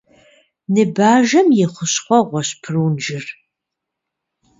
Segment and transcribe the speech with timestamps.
[0.73, 3.25] Ныбажэм и хущхъуэгъуэщ прунжыр.